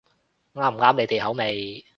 [0.55, 1.85] 啱唔啱你哋口味